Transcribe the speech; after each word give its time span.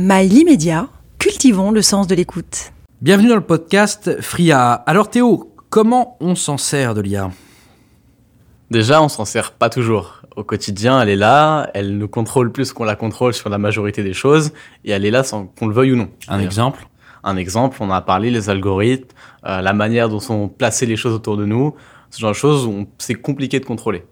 Mail 0.00 0.32
immédiat, 0.32 0.86
cultivons 1.18 1.72
le 1.72 1.82
sens 1.82 2.06
de 2.06 2.14
l'écoute. 2.14 2.70
Bienvenue 3.02 3.30
dans 3.30 3.34
le 3.34 3.40
podcast 3.40 4.22
Fria. 4.22 4.72
Alors 4.72 5.10
Théo, 5.10 5.52
comment 5.70 6.16
on 6.20 6.36
s'en 6.36 6.56
sert 6.56 6.94
de 6.94 7.00
l'IA 7.00 7.32
Déjà, 8.70 9.02
on 9.02 9.08
s'en 9.08 9.24
sert 9.24 9.50
pas 9.50 9.68
toujours. 9.68 10.22
Au 10.36 10.44
quotidien, 10.44 11.02
elle 11.02 11.08
est 11.08 11.16
là, 11.16 11.68
elle 11.74 11.98
nous 11.98 12.06
contrôle 12.06 12.52
plus 12.52 12.72
qu'on 12.72 12.84
la 12.84 12.94
contrôle 12.94 13.34
sur 13.34 13.48
la 13.48 13.58
majorité 13.58 14.04
des 14.04 14.12
choses, 14.12 14.52
et 14.84 14.92
elle 14.92 15.04
est 15.04 15.10
là 15.10 15.24
sans 15.24 15.46
qu'on 15.46 15.66
le 15.66 15.74
veuille 15.74 15.94
ou 15.94 15.96
non. 15.96 16.10
Un 16.28 16.38
exemple? 16.38 16.86
Un 17.24 17.36
exemple, 17.36 17.78
on 17.80 17.90
a 17.90 18.00
parlé 18.00 18.30
les 18.30 18.50
algorithmes, 18.50 19.08
euh, 19.46 19.62
la 19.62 19.72
manière 19.72 20.08
dont 20.08 20.20
sont 20.20 20.46
placées 20.46 20.86
les 20.86 20.94
choses 20.94 21.12
autour 21.12 21.36
de 21.36 21.44
nous, 21.44 21.74
ce 22.10 22.20
genre 22.20 22.30
de 22.30 22.36
choses 22.36 22.66
où 22.66 22.86
c'est 22.98 23.16
compliqué 23.16 23.58
de 23.58 23.64
contrôler. 23.64 24.04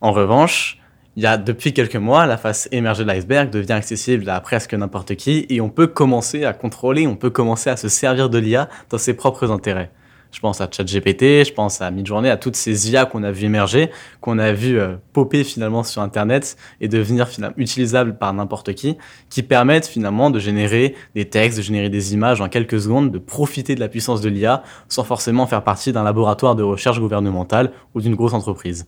En 0.00 0.10
revanche, 0.10 0.79
il 1.20 1.24
y 1.24 1.26
a 1.26 1.36
depuis 1.36 1.74
quelques 1.74 1.96
mois, 1.96 2.24
la 2.24 2.38
face 2.38 2.66
émergée 2.72 3.02
de 3.02 3.08
l'iceberg 3.08 3.50
devient 3.50 3.74
accessible 3.74 4.26
à 4.30 4.40
presque 4.40 4.72
n'importe 4.72 5.16
qui 5.16 5.44
et 5.50 5.60
on 5.60 5.68
peut 5.68 5.86
commencer 5.86 6.46
à 6.46 6.54
contrôler, 6.54 7.06
on 7.06 7.14
peut 7.14 7.28
commencer 7.28 7.68
à 7.68 7.76
se 7.76 7.90
servir 7.90 8.30
de 8.30 8.38
l'IA 8.38 8.70
dans 8.88 8.96
ses 8.96 9.12
propres 9.12 9.50
intérêts. 9.50 9.90
Je 10.32 10.40
pense 10.40 10.62
à 10.62 10.68
ChatGPT, 10.70 11.44
je 11.44 11.52
pense 11.52 11.82
à 11.82 11.90
Midjourney, 11.90 12.30
à 12.30 12.38
toutes 12.38 12.56
ces 12.56 12.90
IA 12.90 13.04
qu'on 13.04 13.22
a 13.22 13.32
vu 13.32 13.44
émerger, 13.44 13.90
qu'on 14.22 14.38
a 14.38 14.52
vu 14.52 14.80
euh, 14.80 14.94
popper 15.12 15.44
finalement 15.44 15.82
sur 15.82 16.00
Internet 16.00 16.56
et 16.80 16.88
devenir 16.88 17.28
finalement 17.28 17.56
utilisables 17.58 18.16
par 18.16 18.32
n'importe 18.32 18.72
qui, 18.72 18.96
qui 19.28 19.42
permettent 19.42 19.88
finalement 19.88 20.30
de 20.30 20.38
générer 20.38 20.94
des 21.14 21.26
textes, 21.26 21.58
de 21.58 21.62
générer 21.62 21.90
des 21.90 22.14
images 22.14 22.40
en 22.40 22.48
quelques 22.48 22.80
secondes, 22.80 23.10
de 23.10 23.18
profiter 23.18 23.74
de 23.74 23.80
la 23.80 23.88
puissance 23.88 24.22
de 24.22 24.30
l'IA 24.30 24.62
sans 24.88 25.04
forcément 25.04 25.46
faire 25.46 25.64
partie 25.64 25.92
d'un 25.92 26.02
laboratoire 26.02 26.54
de 26.54 26.62
recherche 26.62 26.98
gouvernementale 26.98 27.72
ou 27.94 28.00
d'une 28.00 28.14
grosse 28.14 28.32
entreprise. 28.32 28.86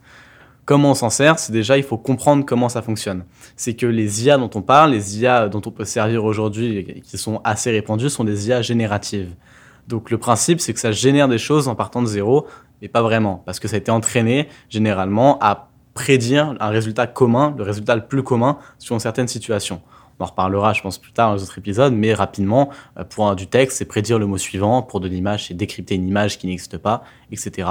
Comment 0.64 0.92
on 0.92 0.94
s'en 0.94 1.10
sert 1.10 1.40
C'est 1.40 1.52
déjà, 1.52 1.76
il 1.76 1.82
faut 1.82 1.98
comprendre 1.98 2.44
comment 2.44 2.68
ça 2.68 2.82
fonctionne. 2.82 3.24
C'est 3.56 3.74
que 3.74 3.86
les 3.86 4.24
IA 4.24 4.38
dont 4.38 4.50
on 4.54 4.62
parle, 4.62 4.92
les 4.92 5.20
IA 5.20 5.48
dont 5.48 5.62
on 5.66 5.72
peut 5.72 5.84
servir 5.84 6.24
aujourd'hui 6.24 7.02
qui 7.02 7.18
sont 7.18 7.40
assez 7.42 7.72
répandues, 7.72 8.10
sont 8.10 8.22
des 8.22 8.48
IA 8.48 8.62
génératives. 8.62 9.34
Donc 9.88 10.10
le 10.10 10.18
principe, 10.18 10.60
c'est 10.60 10.72
que 10.72 10.78
ça 10.78 10.92
génère 10.92 11.26
des 11.26 11.38
choses 11.38 11.66
en 11.66 11.74
partant 11.74 12.00
de 12.00 12.06
zéro, 12.06 12.46
mais 12.80 12.86
pas 12.86 13.02
vraiment, 13.02 13.42
parce 13.44 13.58
que 13.58 13.66
ça 13.66 13.74
a 13.74 13.78
été 13.78 13.90
entraîné 13.90 14.48
généralement 14.68 15.36
à 15.40 15.70
prédire 15.94 16.54
un 16.60 16.68
résultat 16.68 17.08
commun, 17.08 17.54
le 17.58 17.64
résultat 17.64 17.96
le 17.96 18.06
plus 18.06 18.22
commun 18.22 18.58
sur 18.78 18.94
une 18.94 19.00
certaine 19.00 19.28
situation. 19.28 19.82
On 20.18 20.24
en 20.24 20.26
reparlera, 20.26 20.72
je 20.72 20.82
pense, 20.82 20.98
plus 20.98 21.12
tard 21.12 21.30
dans 21.30 21.36
les 21.36 21.42
autres 21.42 21.58
épisodes, 21.58 21.92
mais 21.92 22.14
rapidement, 22.14 22.70
euh, 22.98 23.04
pour 23.04 23.34
du 23.34 23.48
texte, 23.48 23.78
c'est 23.78 23.84
prédire 23.84 24.20
le 24.20 24.26
mot 24.26 24.38
suivant, 24.38 24.82
pour 24.82 25.00
de 25.00 25.08
l'image, 25.08 25.48
c'est 25.48 25.54
décrypter 25.54 25.96
une 25.96 26.06
image 26.06 26.38
qui 26.38 26.46
n'existe 26.46 26.78
pas, 26.78 27.02
etc. 27.32 27.68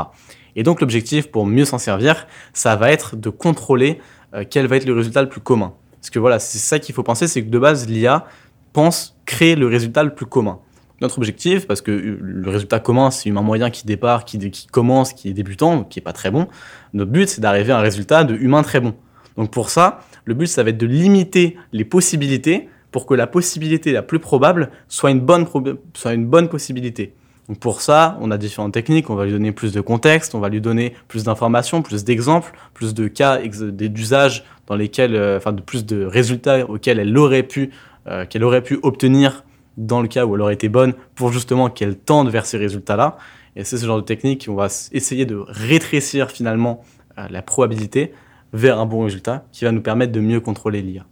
Et 0.55 0.63
donc 0.63 0.81
l'objectif, 0.81 1.31
pour 1.31 1.45
mieux 1.45 1.65
s'en 1.65 1.77
servir, 1.77 2.27
ça 2.53 2.75
va 2.75 2.91
être 2.91 3.15
de 3.15 3.29
contrôler 3.29 3.99
euh, 4.33 4.43
quel 4.49 4.67
va 4.67 4.77
être 4.77 4.85
le 4.85 4.93
résultat 4.93 5.21
le 5.21 5.29
plus 5.29 5.41
commun. 5.41 5.73
Parce 5.99 6.09
que 6.09 6.19
voilà, 6.19 6.39
c'est 6.39 6.57
ça 6.57 6.79
qu'il 6.79 6.95
faut 6.95 7.03
penser, 7.03 7.27
c'est 7.27 7.43
que 7.43 7.49
de 7.49 7.59
base, 7.59 7.87
l'IA 7.87 8.25
pense 8.73 9.17
créer 9.25 9.55
le 9.55 9.67
résultat 9.67 10.03
le 10.03 10.13
plus 10.13 10.25
commun 10.25 10.59
notre 11.01 11.17
objectif, 11.17 11.65
parce 11.67 11.81
que 11.81 11.91
le 11.91 12.49
résultat 12.49 12.79
commun, 12.79 13.09
c'est 13.09 13.27
humain 13.27 13.41
moyen 13.41 13.71
qui 13.71 13.85
départ, 13.85 14.23
qui, 14.23 14.67
commence, 14.71 15.13
qui 15.13 15.29
est 15.29 15.33
débutant, 15.33 15.83
qui 15.83 15.99
est 15.99 16.01
pas 16.01 16.13
très 16.13 16.29
bon. 16.29 16.47
Notre 16.93 17.11
but, 17.11 17.27
c'est 17.27 17.41
d'arriver 17.41 17.71
à 17.71 17.79
un 17.79 17.81
résultat 17.81 18.23
de 18.23 18.35
humain 18.35 18.61
très 18.61 18.79
bon. 18.79 18.93
Donc 19.35 19.51
pour 19.51 19.71
ça, 19.71 20.01
le 20.25 20.35
but, 20.35 20.45
ça 20.45 20.61
va 20.63 20.69
être 20.69 20.77
de 20.77 20.85
limiter 20.85 21.57
les 21.73 21.85
possibilités 21.85 22.69
pour 22.91 23.07
que 23.07 23.15
la 23.15 23.25
possibilité 23.25 23.91
la 23.91 24.03
plus 24.03 24.19
probable 24.19 24.69
soit 24.87 25.09
une 25.09 25.21
bonne, 25.21 25.47
soit 25.95 26.13
une 26.13 26.27
bonne 26.27 26.49
possibilité. 26.49 27.15
Donc 27.51 27.59
pour 27.59 27.81
ça, 27.81 28.17
on 28.21 28.31
a 28.31 28.37
différentes 28.37 28.71
techniques, 28.73 29.09
on 29.09 29.15
va 29.15 29.25
lui 29.25 29.33
donner 29.33 29.51
plus 29.51 29.73
de 29.73 29.81
contexte, 29.81 30.35
on 30.35 30.39
va 30.39 30.47
lui 30.47 30.61
donner 30.61 30.93
plus 31.09 31.25
d'informations, 31.25 31.81
plus 31.81 32.05
d'exemples, 32.05 32.53
plus 32.73 32.93
de 32.93 33.09
cas 33.09 33.39
d'usage 33.41 34.45
dans 34.67 34.77
lesquels, 34.77 35.17
euh, 35.17 35.35
enfin 35.35 35.51
de 35.51 35.59
plus 35.59 35.85
de 35.85 36.05
résultats 36.05 36.65
auxquels 36.65 36.99
elle 36.99 37.17
aurait 37.17 37.43
pu, 37.43 37.71
euh, 38.07 38.25
qu'elle 38.25 38.45
aurait 38.45 38.63
pu 38.63 38.79
obtenir 38.83 39.43
dans 39.75 40.01
le 40.01 40.07
cas 40.07 40.25
où 40.25 40.35
elle 40.35 40.41
aurait 40.41 40.53
été 40.53 40.69
bonne 40.69 40.93
pour 41.13 41.33
justement 41.33 41.69
qu'elle 41.69 41.97
tende 41.97 42.29
vers 42.29 42.45
ces 42.45 42.57
résultats-là. 42.57 43.17
Et 43.57 43.65
c'est 43.65 43.77
ce 43.77 43.85
genre 43.85 43.97
de 43.97 44.05
technique 44.05 44.47
on 44.49 44.55
va 44.55 44.67
essayer 44.93 45.25
de 45.25 45.43
rétrécir 45.45 46.31
finalement 46.31 46.81
euh, 47.17 47.27
la 47.29 47.41
probabilité 47.41 48.13
vers 48.53 48.79
un 48.79 48.85
bon 48.85 49.03
résultat 49.03 49.43
qui 49.51 49.65
va 49.65 49.73
nous 49.73 49.81
permettre 49.81 50.13
de 50.13 50.21
mieux 50.21 50.39
contrôler 50.39 50.81
l'IA. 50.81 51.03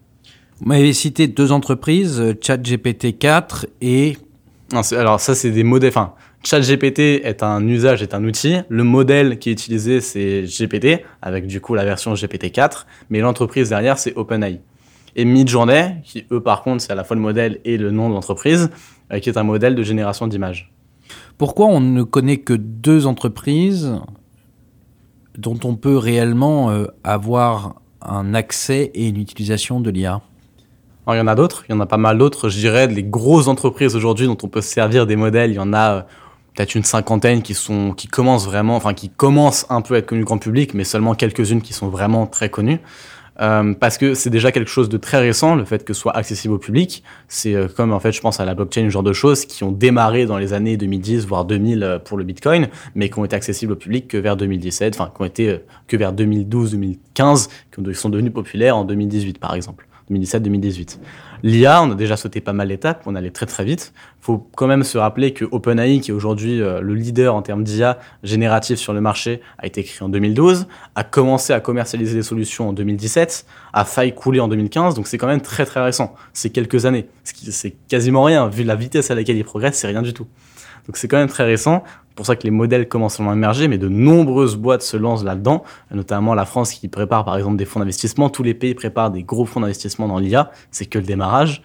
Vous 0.62 0.68
m'avez 0.68 0.94
cité 0.94 1.28
deux 1.28 1.52
entreprises, 1.52 2.34
ChatGPT 2.40 3.18
4 3.18 3.68
et... 3.82 4.16
Non, 4.72 4.82
alors 4.94 5.20
ça 5.20 5.36
c'est 5.36 5.52
des 5.52 5.64
modèles, 5.64 5.90
enfin 5.90 6.14
ChatGPT 6.44 7.26
est 7.26 7.44
un 7.44 7.68
usage, 7.68 8.02
est 8.02 8.14
un 8.14 8.24
outil. 8.24 8.58
Le 8.70 8.84
modèle 8.84 9.40
qui 9.40 9.50
est 9.50 9.54
utilisé 9.54 10.02
c'est 10.02 10.44
GPT 10.44 11.04
avec 11.22 11.48
du 11.48 11.60
coup 11.60 11.76
la 11.76 11.84
version 11.84 12.14
GPT 12.14 12.52
4, 12.52 12.88
mais 13.10 13.20
l'entreprise 13.20 13.70
derrière 13.70 13.98
c'est 13.98 14.16
OpenAI 14.16 14.62
et 15.16 15.26
Midjourney, 15.26 16.02
qui 16.04 16.26
eux 16.32 16.42
par 16.42 16.64
contre 16.64 16.82
c'est 16.82 16.92
à 16.92 16.96
la 16.96 17.04
fois 17.04 17.16
le 17.16 17.22
modèle 17.22 17.60
et 17.66 17.78
le 17.78 17.92
nom 17.92 18.10
de 18.10 18.14
l'entreprise, 18.14 18.70
euh, 19.12 19.20
qui 19.20 19.30
est 19.30 19.38
un 19.38 19.44
modèle 19.44 19.76
de 19.76 19.84
génération 19.84 20.28
d'images. 20.28 20.72
Pourquoi 21.38 21.68
on 21.68 21.82
ne 21.82 22.04
connaît 22.04 22.38
que 22.38 22.54
deux 22.54 23.06
entreprises 23.06 24.00
dont 25.38 25.60
on 25.64 25.76
peut 25.76 25.98
réellement 25.98 26.70
euh, 26.72 26.86
avoir 27.04 27.82
un 28.02 28.34
accès 28.34 28.92
et 28.94 29.08
une 29.08 29.20
utilisation 29.20 29.82
de 29.82 29.90
l'IA 29.90 30.22
il 31.12 31.18
y 31.18 31.22
en 31.22 31.28
a 31.28 31.34
d'autres, 31.34 31.64
il 31.68 31.72
y 31.72 31.76
en 31.76 31.80
a 31.80 31.88
pas 31.88 31.98
mal 31.98 32.20
d'autres. 32.20 32.50
Je 32.50 32.60
dirais 32.60 32.86
les 32.86 33.04
grosses 33.04 33.48
entreprises 33.48 33.96
aujourd'hui 33.96 34.28
dont 34.28 34.38
on 34.44 34.48
peut 34.48 34.62
se 34.62 34.70
servir 34.70 35.08
des 35.08 35.16
modèles, 35.16 35.50
il 35.50 35.56
y 35.56 35.60
en 35.60 35.74
a 35.74 35.92
euh, 35.92 36.02
peut-être 36.59 36.75
une 36.75 36.84
cinquantaine 36.84 37.42
qui 37.42 37.53
sont 37.53 37.94
qui 37.94 38.08
commencent 38.08 38.46
vraiment, 38.46 38.75
enfin 38.75 38.94
qui 38.94 39.08
commencent 39.08 39.66
un 39.70 39.80
peu 39.80 39.96
à 39.96 40.00
être 40.00 40.08
connues 40.08 40.25
grand 40.25 40.40
public, 40.40 40.74
mais 40.74 40.84
seulement 40.84 41.16
quelques-unes 41.16 41.62
qui 41.62 41.72
sont 41.72 41.88
vraiment 41.88 42.28
très 42.28 42.50
connues. 42.50 42.81
Euh, 43.40 43.74
parce 43.74 43.97
que 43.97 44.14
c'est 44.14 44.30
déjà 44.30 44.52
quelque 44.52 44.69
chose 44.69 44.90
de 44.90 44.98
très 44.98 45.19
récent, 45.19 45.56
le 45.56 45.64
fait 45.64 45.86
que 45.86 45.94
ce 45.94 46.02
soit 46.02 46.14
accessible 46.18 46.56
au 46.56 46.58
public. 46.58 47.02
C'est 47.30 47.56
euh, 47.56 47.69
comme 47.69 47.94
en 47.94 48.02
fait, 48.02 48.12
je 48.12 48.19
pense 48.19 48.42
à 48.42 48.46
la 48.46 48.56
blockchain, 48.56 48.84
ce 48.84 48.90
genre 48.90 49.03
de 49.03 49.14
choses 49.14 49.46
qui 49.46 49.64
ont 49.64 49.72
démarré 49.72 50.25
dans 50.25 50.38
les 50.38 50.52
années 50.52 50.75
2010 50.75 51.25
voire 51.28 51.46
2000 51.46 51.81
euh, 51.81 51.98
pour 51.98 52.18
le 52.18 52.25
Bitcoin, 52.25 52.68
mais 52.94 53.09
qui 53.09 53.18
ont 53.18 53.24
été 53.24 53.38
accessibles 53.38 53.72
au 53.72 53.78
public 53.78 54.09
que 54.09 54.18
vers 54.18 54.36
2017, 54.36 55.00
enfin 55.00 55.09
qui 55.16 55.22
ont 55.22 55.25
été 55.25 55.59
que 55.88 55.96
vers 55.96 56.14
2012-2015, 56.14 57.48
qui 57.72 57.96
sont 57.96 58.09
devenus 58.09 58.34
populaires 58.34 58.75
en 58.75 58.84
2018 58.84 59.40
par 59.40 59.56
exemple, 59.56 59.88
2017-2018. 60.12 60.97
L'IA, 61.44 61.81
on 61.81 61.92
a 61.92 61.96
déjà 61.96 62.18
sauté 62.18 62.42
pas 62.42 62.53
mal 62.53 62.68
d'étapes, 62.68 63.03
on 63.06 63.16
allait 63.16 63.30
très 63.30 63.46
très 63.46 63.64
vite. 63.64 63.94
Il 64.22 64.25
faut 64.25 64.50
quand 64.56 64.68
même 64.68 64.84
se 64.84 64.97
rappeler 64.97 65.34
que 65.34 65.46
OpenAI, 65.46 66.00
qui 66.02 66.12
est 66.12 66.14
aujourd'hui 66.14 66.62
euh, 66.62 66.81
le 66.81 66.94
leader 66.94 67.34
en 67.34 67.42
termes 67.42 67.64
d'IA 67.64 68.00
générative 68.24 68.78
sur 68.78 68.94
le 68.94 69.02
marché, 69.02 69.42
a 69.58 69.66
été 69.66 69.84
créé 69.84 70.02
en 70.06 70.09
2012, 70.09 70.68
a 70.96 71.03
commencé 71.03 71.53
à 71.53 71.59
commercialiser 71.59 72.16
des 72.16 72.24
solutions 72.24 72.69
en 72.69 72.74
2017, 72.74 73.46
a 73.74 73.86
failli 73.86 74.14
couler 74.14 74.40
en 74.40 74.48
2015, 74.48 74.96
donc 74.96 75.08
c'est 75.08 75.18
quand 75.18 75.28
même 75.28 75.42
très 75.42 75.66
très 75.66 75.81
récent. 75.81 76.14
C'est 76.34 76.50
quelques 76.50 76.86
années. 76.86 77.08
C'est 77.24 77.72
quasiment 77.88 78.24
rien, 78.24 78.48
vu 78.48 78.64
la 78.64 78.75
vitesse 78.75 79.12
à 79.12 79.16
laquelle 79.16 79.38
il 79.38 79.46
progresse, 79.46 79.78
c'est 79.78 79.88
rien 79.88 80.02
du 80.02 80.14
tout. 80.14 80.28
Donc 80.88 80.98
c'est 80.98 81.08
quand 81.08 81.18
même 81.18 81.30
très 81.30 81.46
récent. 81.46 81.84
Pour 82.19 82.25
ça 82.25 82.35
que 82.35 82.44
les 82.44 82.52
modèles 82.52 82.90
commencent 82.90 83.22
à 83.22 83.24
émerger, 83.24 83.69
mais 83.69 83.78
de 83.78 83.88
nombreuses 83.88 84.57
boîtes 84.57 84.81
se 84.81 84.97
lancent 84.97 85.24
là-dedans, 85.24 85.63
notamment 85.90 86.34
la 86.34 86.44
France 86.44 86.74
qui 86.74 86.90
prépare 86.90 87.24
par 87.24 87.38
exemple 87.38 87.56
des 87.56 87.63
fonds 87.63 87.80
d'investissement. 87.80 88.30
Tous 88.30 88.44
les 88.44 88.53
pays 88.53 88.74
préparent 88.74 89.09
des 89.09 89.24
gros 89.24 89.46
fonds 89.46 89.62
d'investissement 89.62 90.06
dans 90.09 90.19
l'IA. 90.19 90.52
C'est 90.69 90.85
que 90.85 91.00
le 91.00 91.06
démarrage. 91.06 91.63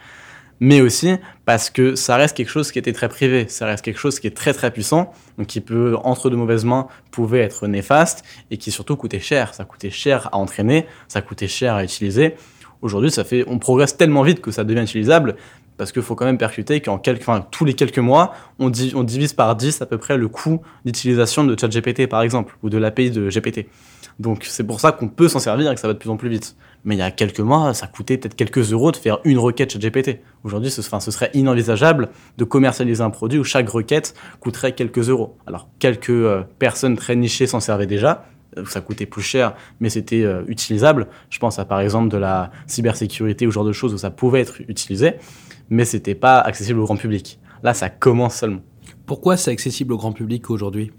Mais 0.61 0.81
aussi 0.81 1.17
parce 1.45 1.71
que 1.71 1.97
ça 1.97 2.15
reste 2.15 2.37
quelque 2.37 2.51
chose 2.51 2.71
qui 2.71 2.79
était 2.79 2.93
très 2.93 3.09
privé, 3.09 3.47
ça 3.49 3.67
reste 3.67 3.85
quelque 3.85 3.99
chose 3.99 4.21
qui 4.21 4.29
est 4.29 4.37
très 4.37 4.53
très 4.53 4.71
puissant, 4.71 5.11
donc 5.39 5.49
qui 5.49 5.61
peut, 5.61 5.97
entre 6.05 6.31
de 6.31 6.37
mauvaises 6.37 6.65
mains, 6.65 6.87
pouvait 7.11 7.41
être 7.41 7.67
néfaste 7.67 8.25
et 8.53 8.57
qui 8.57 8.71
surtout 8.71 8.95
coûtait 8.95 9.19
cher. 9.19 9.55
Ça 9.55 9.65
coûtait 9.65 9.91
cher 9.91 10.29
à 10.31 10.37
entraîner, 10.37 10.87
ça 11.09 11.21
coûtait 11.21 11.49
cher 11.49 11.75
à 11.75 11.83
utiliser. 11.83 12.37
Aujourd'hui, 12.81 13.11
ça 13.11 13.25
fait, 13.25 13.45
on 13.49 13.59
progresse 13.59 13.97
tellement 13.97 14.23
vite 14.23 14.41
que 14.41 14.53
ça 14.53 14.63
devient 14.63 14.83
utilisable, 14.83 15.35
parce 15.77 15.93
qu'il 15.93 16.03
faut 16.03 16.15
quand 16.15 16.25
même 16.25 16.39
percuter 16.39 16.81
qu'en 16.81 16.99
tous 17.51 17.65
les 17.65 17.75
quelques 17.75 17.99
mois, 17.99 18.33
on, 18.59 18.71
divise 18.71 19.33
par 19.33 19.57
10 19.57 19.83
à 19.83 19.87
peu 19.87 19.99
près 19.99 20.17
le 20.17 20.29
coût 20.29 20.61
d'utilisation 20.85 21.45
de 21.45 21.59
ChatGPT, 21.59 22.07
par 22.07 22.23
exemple, 22.23 22.57
ou 22.63 22.71
de 22.71 22.79
l'API 22.79 23.11
de 23.11 23.29
GPT. 23.29 23.67
Donc 24.21 24.45
c'est 24.45 24.65
pour 24.65 24.81
ça 24.81 24.93
qu'on 24.93 25.09
peut 25.09 25.29
s'en 25.29 25.41
servir 25.41 25.71
et 25.71 25.75
que 25.75 25.81
ça 25.81 25.89
va 25.89 25.95
de 25.95 25.99
plus 25.99 26.11
en 26.11 26.17
plus 26.17 26.29
vite. 26.29 26.57
Mais 26.85 26.95
il 26.95 26.99
y 26.99 27.03
a 27.03 27.11
quelques 27.11 27.41
mois, 27.41 27.75
ça 27.75 27.87
coûtait 27.87 28.19
peut-être 28.19 28.37
quelques 28.37 28.73
euros 28.73 28.93
de 28.93 28.97
faire 28.97 29.19
une 29.25 29.39
requête 29.39 29.73
ChatGPT. 29.73 30.21
Aujourd'hui, 30.45 30.71
ce, 30.71 30.83
ce 30.83 31.11
serait 31.11 31.31
inenvisageable 31.35 32.11
de 32.37 32.45
commercialiser 32.45 33.03
un 33.03 33.11
produit 33.11 33.39
où 33.39 33.45
chaque 33.45 33.69
requête 33.69 34.15
coûterait 34.41 34.75
quelques 34.75 35.09
euros. 35.09 35.37
Alors, 35.47 35.69
quelques 35.79 36.11
euh, 36.11 36.43
personnes 36.59 36.97
très 36.97 37.17
nichées 37.17 37.47
s'en 37.47 37.61
servaient 37.61 37.87
déjà, 37.87 38.27
ça 38.67 38.81
coûtait 38.81 39.07
plus 39.07 39.23
cher, 39.23 39.55
mais 39.81 39.91
c'était 39.91 40.23
euh, 40.23 40.43
utilisable. 40.47 41.09
Je 41.31 41.39
pense 41.39 41.59
à 41.59 41.65
par 41.65 41.81
exemple 41.81 42.09
de 42.09 42.17
la 42.17 42.51
cybersécurité 42.67 43.47
ou 43.47 43.51
ce 43.51 43.55
genre 43.55 43.65
de 43.65 43.73
choses 43.73 43.95
où 43.95 43.99
ça 43.99 44.11
pouvait 44.11 44.41
être 44.41 44.61
utilisé 44.69 45.15
mais 45.71 45.85
c'était 45.85 46.15
pas 46.15 46.41
accessible 46.41 46.81
au 46.81 46.85
grand 46.85 46.97
public. 46.97 47.39
Là, 47.63 47.75
ça 47.75 47.89
commence 47.89 48.37
seulement. 48.37 48.61
Pourquoi 49.07 49.37
c'est 49.37 49.51
accessible 49.51 49.93
au 49.93 49.97
grand 49.97 50.13
public 50.13 50.51
aujourd'hui? 50.51 50.93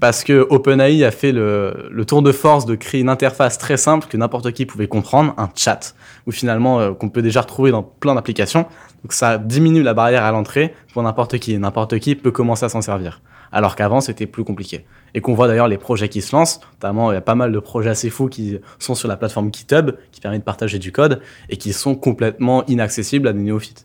Parce 0.00 0.24
que 0.24 0.46
OpenAI 0.48 1.04
a 1.04 1.10
fait 1.10 1.30
le, 1.30 2.04
tour 2.06 2.22
de 2.22 2.32
force 2.32 2.64
de 2.64 2.74
créer 2.74 3.02
une 3.02 3.10
interface 3.10 3.58
très 3.58 3.76
simple 3.76 4.08
que 4.08 4.16
n'importe 4.16 4.50
qui 4.52 4.64
pouvait 4.64 4.88
comprendre, 4.88 5.34
un 5.36 5.50
chat, 5.54 5.94
ou 6.26 6.32
finalement 6.32 6.80
euh, 6.80 6.92
qu'on 6.92 7.10
peut 7.10 7.20
déjà 7.20 7.42
retrouver 7.42 7.70
dans 7.70 7.82
plein 7.82 8.14
d'applications. 8.14 8.62
Donc 9.02 9.12
ça 9.12 9.36
diminue 9.36 9.82
la 9.82 9.92
barrière 9.92 10.24
à 10.24 10.32
l'entrée 10.32 10.74
pour 10.94 11.02
n'importe 11.02 11.38
qui. 11.38 11.58
N'importe 11.58 11.98
qui 11.98 12.14
peut 12.14 12.30
commencer 12.30 12.64
à 12.64 12.70
s'en 12.70 12.80
servir. 12.80 13.20
Alors 13.52 13.76
qu'avant 13.76 14.00
c'était 14.00 14.26
plus 14.26 14.42
compliqué. 14.42 14.86
Et 15.12 15.20
qu'on 15.20 15.34
voit 15.34 15.48
d'ailleurs 15.48 15.68
les 15.68 15.78
projets 15.78 16.08
qui 16.08 16.22
se 16.22 16.34
lancent, 16.34 16.60
notamment 16.74 17.12
il 17.12 17.14
y 17.14 17.18
a 17.18 17.22
pas 17.22 17.34
mal 17.34 17.52
de 17.52 17.58
projets 17.58 17.90
assez 17.90 18.08
fous 18.08 18.28
qui 18.28 18.58
sont 18.78 18.94
sur 18.94 19.08
la 19.08 19.18
plateforme 19.18 19.52
GitHub, 19.52 19.90
qui 20.12 20.20
permet 20.22 20.38
de 20.38 20.44
partager 20.44 20.78
du 20.78 20.92
code, 20.92 21.20
et 21.50 21.58
qui 21.58 21.74
sont 21.74 21.94
complètement 21.94 22.64
inaccessibles 22.66 23.28
à 23.28 23.34
des 23.34 23.40
néophytes. 23.40 23.84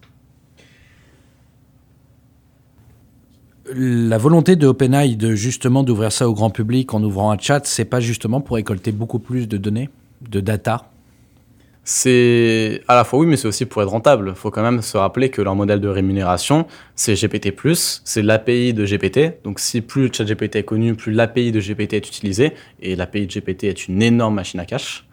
La 3.73 4.19
volonté 4.19 4.56
de 4.56 4.67
OpenAI 4.67 5.15
de 5.15 5.33
justement 5.33 5.81
d'ouvrir 5.81 6.12
ça 6.12 6.29
au 6.29 6.35
grand 6.35 6.51
public 6.51 6.94
en 6.94 7.01
ouvrant 7.01 7.31
un 7.31 7.38
chat, 7.39 7.65
c'est 7.65 7.85
pas 7.85 8.00
justement 8.00 8.39
pour 8.39 8.57
récolter 8.57 8.91
beaucoup 8.91 9.17
plus 9.17 9.47
de 9.47 9.57
données, 9.57 9.89
de 10.21 10.39
data? 10.39 10.91
C'est 11.83 12.81
à 12.88 12.95
la 12.95 13.03
fois 13.03 13.19
oui, 13.19 13.25
mais 13.25 13.38
c'est 13.38 13.47
aussi 13.47 13.65
pour 13.65 13.81
être 13.81 13.89
rentable. 13.89 14.29
Il 14.29 14.35
faut 14.35 14.51
quand 14.51 14.62
même 14.62 14.83
se 14.83 14.97
rappeler 14.97 15.29
que 15.29 15.41
leur 15.41 15.56
modèle 15.56 15.81
de 15.81 15.88
rémunération, 15.88 16.67
c'est 16.95 17.15
GPT+, 17.15 17.53
c'est 18.03 18.21
l'API 18.21 18.75
de 18.75 18.85
GPT. 18.85 19.44
Donc 19.44 19.59
si 19.59 19.81
plus 19.81 20.11
ChatGPT 20.13 20.57
est 20.57 20.63
connu, 20.63 20.94
plus 20.94 21.11
l'API 21.11 21.51
de 21.51 21.59
GPT 21.59 21.94
est 21.94 22.07
utilisée. 22.07 22.53
Et 22.81 22.95
l'API 22.95 23.25
de 23.25 23.33
GPT 23.33 23.63
est 23.63 23.88
une 23.88 24.03
énorme 24.03 24.35
machine 24.35 24.59
à 24.59 24.65
cash. 24.65 25.07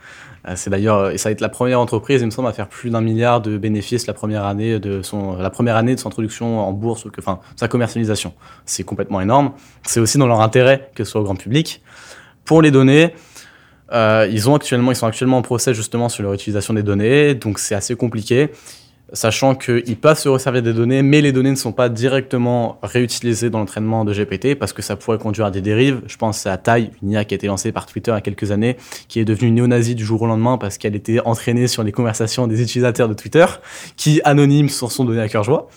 Euh, 0.48 0.54
c'est 0.56 0.70
d'ailleurs, 0.70 1.10
et 1.10 1.18
ça 1.18 1.28
va 1.28 1.32
être 1.32 1.40
la 1.40 1.48
première 1.48 1.80
entreprise, 1.80 2.20
il 2.22 2.26
me 2.26 2.30
semble, 2.30 2.48
à 2.48 2.52
faire 2.52 2.68
plus 2.68 2.90
d'un 2.90 3.00
milliard 3.00 3.40
de 3.40 3.56
bénéfices 3.56 4.06
la 4.06 4.14
première 4.14 4.44
année 4.44 4.80
de 4.80 5.02
son, 5.02 5.36
la 5.36 5.50
première 5.50 5.76
année 5.76 5.94
de 5.94 6.00
son 6.00 6.08
introduction 6.08 6.60
en 6.60 6.72
bourse, 6.72 7.06
enfin, 7.18 7.40
sa 7.56 7.68
commercialisation. 7.68 8.34
C'est 8.64 8.84
complètement 8.84 9.20
énorme. 9.20 9.52
C'est 9.84 10.00
aussi 10.00 10.18
dans 10.18 10.26
leur 10.26 10.40
intérêt 10.40 10.90
que 10.94 11.04
ce 11.04 11.12
soit 11.12 11.20
au 11.20 11.24
grand 11.24 11.36
public. 11.36 11.82
Pour 12.44 12.60
les 12.60 12.70
données, 12.70 13.14
euh, 13.92 14.26
ils, 14.30 14.48
ont 14.48 14.54
actuellement, 14.54 14.90
ils 14.90 14.96
sont 14.96 15.06
actuellement 15.06 15.38
en 15.38 15.42
procès 15.42 15.74
justement 15.74 16.08
sur 16.08 16.22
leur 16.22 16.32
utilisation 16.32 16.74
des 16.74 16.82
données, 16.82 17.34
donc 17.34 17.58
c'est 17.58 17.74
assez 17.74 17.94
compliqué, 17.94 18.50
sachant 19.12 19.54
qu'ils 19.54 19.96
peuvent 19.96 20.18
se 20.18 20.28
resservir 20.28 20.62
des 20.62 20.72
données, 20.72 21.02
mais 21.02 21.20
les 21.20 21.32
données 21.32 21.50
ne 21.50 21.56
sont 21.56 21.72
pas 21.72 21.88
directement 21.88 22.78
réutilisées 22.82 23.50
dans 23.50 23.58
l'entraînement 23.58 24.04
de 24.04 24.12
GPT 24.12 24.58
parce 24.58 24.72
que 24.72 24.82
ça 24.82 24.96
pourrait 24.96 25.18
conduire 25.18 25.46
à 25.46 25.50
des 25.50 25.60
dérives. 25.60 26.00
Je 26.06 26.16
pense 26.16 26.46
à 26.46 26.56
Tai, 26.56 26.90
une 27.02 27.10
IA 27.10 27.24
qui 27.24 27.34
a 27.34 27.36
été 27.36 27.46
lancée 27.46 27.72
par 27.72 27.86
Twitter 27.86 28.10
il 28.10 28.14
y 28.14 28.18
a 28.18 28.20
quelques 28.22 28.50
années, 28.50 28.76
qui 29.08 29.20
est 29.20 29.24
devenue 29.24 29.50
néo-nazie 29.50 29.94
du 29.94 30.04
jour 30.04 30.22
au 30.22 30.26
lendemain 30.26 30.58
parce 30.58 30.78
qu'elle 30.78 30.96
était 30.96 31.20
entraînée 31.20 31.66
sur 31.66 31.82
les 31.82 31.92
conversations 31.92 32.46
des 32.46 32.62
utilisateurs 32.62 33.08
de 33.08 33.14
Twitter, 33.14 33.46
qui 33.96 34.20
anonymes 34.24 34.68
sont 34.68 34.88
son 34.88 35.04
donné 35.04 35.20
à 35.20 35.28
cœur 35.28 35.44
joie. 35.44 35.68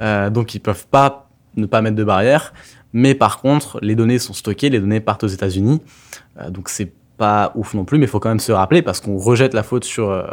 Euh, 0.00 0.28
donc 0.28 0.54
ils 0.54 0.60
peuvent 0.60 0.86
pas 0.86 1.30
ne 1.56 1.66
pas 1.66 1.80
mettre 1.82 1.96
de 1.96 2.04
barrière. 2.04 2.52
Mais 2.92 3.14
par 3.14 3.40
contre, 3.40 3.78
les 3.82 3.96
données 3.96 4.18
sont 4.18 4.34
stockées, 4.34 4.70
les 4.70 4.78
données 4.78 5.00
partent 5.00 5.24
aux 5.24 5.28
États-Unis. 5.28 5.80
Euh, 6.40 6.50
donc 6.50 6.68
c'est 6.68 6.92
pas 7.16 7.52
ouf 7.54 7.74
non 7.74 7.84
plus, 7.84 7.98
mais 7.98 8.06
il 8.06 8.08
faut 8.08 8.20
quand 8.20 8.28
même 8.28 8.40
se 8.40 8.52
rappeler, 8.52 8.82
parce 8.82 9.00
qu'on 9.00 9.16
rejette 9.16 9.54
la 9.54 9.62
faute 9.62 9.84
sur 9.84 10.10
euh, 10.10 10.24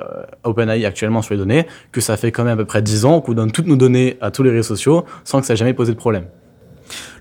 OpenAI 0.44 0.86
actuellement 0.86 1.22
sur 1.22 1.34
les 1.34 1.38
données, 1.38 1.68
que 1.92 2.02
ça 2.02 2.18
fait 2.18 2.32
quand 2.32 2.44
même 2.44 2.54
à 2.54 2.58
peu 2.58 2.66
près 2.66 2.82
10 2.82 3.06
ans 3.06 3.22
qu'on 3.22 3.34
donne 3.34 3.52
toutes 3.52 3.68
nos 3.68 3.76
données 3.76 4.18
à 4.22 4.32
tous 4.32 4.44
les 4.44 4.52
réseaux 4.52 4.76
sociaux 4.76 5.06
sans 5.24 5.40
que 5.42 5.46
ça 5.46 5.54
ait 5.54 5.58
jamais 5.58 5.74
posé 5.74 5.94
de 5.94 5.98
problème. 5.98 6.26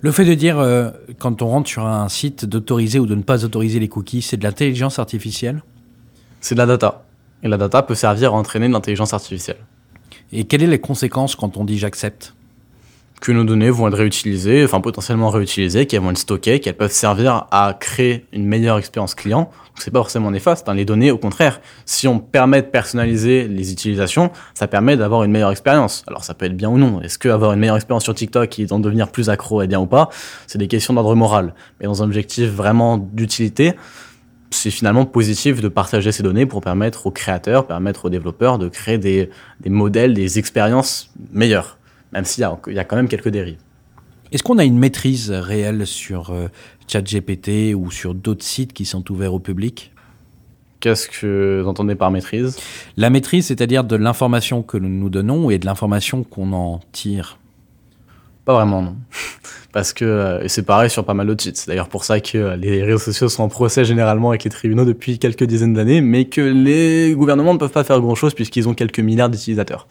Le 0.01 0.11
fait 0.11 0.25
de 0.25 0.35
dire, 0.35 0.59
euh, 0.59 0.91
quand 1.19 1.43
on 1.43 1.49
rentre 1.49 1.69
sur 1.69 1.87
un 1.87 2.09
site, 2.09 2.45
d'autoriser 2.45 2.99
ou 2.99 3.07
de 3.07 3.15
ne 3.15 3.23
pas 3.23 3.45
autoriser 3.45 3.79
les 3.79 3.89
cookies, 3.89 4.23
c'est 4.23 4.37
de 4.37 4.45
l'intelligence 4.45 4.99
artificielle? 4.99 5.63
C'est 6.41 6.55
de 6.55 6.61
la 6.61 6.67
data. 6.67 7.05
Et 7.43 7.49
la 7.49 7.57
data 7.57 7.83
peut 7.83 7.95
servir 7.95 8.35
à 8.35 8.37
entraîner 8.37 8.69
de 8.69 8.73
l'intelligence 8.73 9.13
artificielle. 9.13 9.59
Et 10.33 10.45
quelles 10.45 10.63
sont 10.63 10.69
les 10.69 10.81
conséquences 10.81 11.37
quand 11.37 11.57
on 11.57 11.65
dit 11.65 11.79
j'accepte? 11.79 12.35
Que 13.21 13.33
nos 13.33 13.45
données 13.45 13.71
vont 13.71 13.87
être 13.89 13.99
réutilisées, 13.99 14.65
enfin 14.65 14.81
potentiellement 14.81 15.29
réutilisées, 15.29 15.87
qu'elles 15.87 16.01
vont 16.01 16.11
être 16.11 16.19
stockées, 16.19 16.59
qu'elles 16.61 16.77
peuvent 16.77 16.91
servir 16.91 17.47
à 17.51 17.77
créer 17.79 18.25
une 18.33 18.47
meilleure 18.47 18.79
expérience 18.79 19.15
client. 19.15 19.41
Donc 19.41 19.77
c'est 19.77 19.91
pas 19.91 19.99
forcément 19.99 20.31
néfaste. 20.31 20.69
Hein. 20.69 20.75
Les 20.75 20.87
données, 20.87 21.11
au 21.11 21.19
contraire, 21.19 21.61
si 21.85 22.09
on 22.09 22.19
permet 22.19 22.63
de 22.63 22.67
personnaliser 22.67 23.47
les 23.47 23.73
utilisations, 23.73 24.31
ça 24.55 24.67
permet 24.69 24.97
d'avoir 24.97 25.23
une 25.25 25.33
meilleure 25.33 25.51
expérience. 25.51 26.03
Alors 26.07 26.25
ça 26.25 26.33
peut 26.33 26.47
être 26.47 26.57
bien 26.57 26.71
ou 26.71 26.79
non. 26.79 27.03
Est-ce 27.03 27.19
que 27.19 27.29
avoir 27.29 27.53
une 27.53 27.61
meilleure 27.61 27.77
expérience 27.77 28.05
sur 28.05 28.15
TikTok 28.15 28.59
et 28.59 28.67
en 28.71 28.79
devenir 28.79 29.13
plus 29.13 29.29
accro 29.29 29.61
est 29.61 29.67
bien 29.67 29.81
ou 29.81 29.87
pas? 29.87 30.09
C'est 30.47 30.59
des 30.59 30.69
questions 30.69 30.95
d'ordre 30.95 31.15
moral. 31.15 31.55
Mais 31.79 31.87
dans 31.87 32.03
un 32.03 32.07
objectif 32.07 32.49
vraiment 32.49 32.97
d'utilité, 32.97 33.75
c'est 34.51 34.71
finalement 34.71 35.05
positif 35.05 35.61
de 35.61 35.69
partager 35.69 36.11
ces 36.11 36.23
données 36.23 36.47
pour 36.47 36.63
permettre 36.63 37.07
aux 37.07 37.11
créateurs, 37.11 37.67
permettre 37.67 38.07
aux 38.07 38.11
développeurs 38.11 38.59
de 38.59 38.69
créer 38.69 38.99
des, 38.99 39.31
des 39.61 39.71
modèles, 39.71 40.15
des 40.15 40.39
expériences 40.39 41.13
meilleures 41.33 41.77
même 42.13 42.25
s'il 42.25 42.43
y, 42.43 42.79
a 42.79 42.85
quand 42.85 42.97
même 42.97 43.09
quelques 43.09 43.29
dérives. 43.29 43.59
Est-ce 44.33 44.43
qu'on 44.43 44.59
a 44.59 44.65
une 44.65 44.79
maîtrise 44.79 45.31
réelle 45.31 45.87
sur 45.87 46.31
euh, 46.31 46.49
ChatGPT 46.87 47.75
ou 47.75 47.91
sur 47.91 48.15
d'autres 48.15 48.45
sites 48.45 48.73
qui 48.73 48.85
sont 48.85 49.11
ouverts 49.11 49.35
au 49.35 49.41
public? 49.41 49.93
Qu'est-ce 50.79 51.09
que 51.09 51.61
vous 51.63 51.69
entendez 51.69 51.95
par 51.95 52.11
maîtrise? 52.11 52.57
La 52.97 53.11
maîtrise, 53.11 53.47
c'est-à-dire 53.47 53.85
de 53.85 53.97
l'information 53.97 54.63
que 54.63 54.79
nous 54.79 54.89
nous 54.89 55.11
donnons 55.11 55.51
et 55.51 55.59
de 55.59 55.67
l'information 55.67 56.23
qu'on 56.23 56.53
en 56.53 56.81
tire 56.93 57.39
Pas 58.45 58.55
vraiment, 58.55 58.83
non. 58.83 58.97
Parce 59.73 59.93
que 59.93 60.05
euh, 60.05 60.49
c'est 60.49 60.65
pareil 60.65 60.91
sur 60.91 61.05
pas 61.05 61.15
mal 61.15 61.27
d'autres 61.27 61.43
sites. 61.43 61.57
C'est 61.57 61.69
d'ailleurs 61.69 61.89
pour 61.89 62.05
ça 62.05 62.19
que 62.21 62.39
euh, 62.39 62.57
les 62.57 62.83
réseaux 62.83 62.99
sociaux 62.99 63.29
sont 63.29 63.43
en 63.43 63.49
procès 63.49 63.85
généralement 63.85 64.31
avec 64.31 64.45
les 64.45 64.51
tribunaux 64.51 64.85
depuis 64.85 65.19
quelques 65.19 65.45
dizaines 65.45 65.75
d'années, 65.75 66.01
mais 66.01 66.25
que 66.25 66.41
les 66.41 67.15
gouvernements 67.15 67.53
ne 67.53 67.59
peuvent 67.59 67.71
pas 67.71 67.85
faire 67.85 68.01
grand-chose 68.01 68.35
puisqu'ils 68.35 68.69
ont 68.69 68.75
quelques 68.75 69.01
milliards 69.01 69.29
d'utilisateurs 69.29 69.87